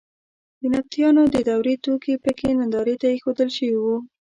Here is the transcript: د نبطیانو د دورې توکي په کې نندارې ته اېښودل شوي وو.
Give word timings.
د 0.59 0.61
نبطیانو 0.73 1.23
د 1.33 1.37
دورې 1.49 1.75
توکي 1.85 2.15
په 2.23 2.31
کې 2.37 2.49
نندارې 2.59 2.95
ته 3.01 3.07
اېښودل 3.13 3.49
شوي 3.57 3.77
وو. 3.83 3.97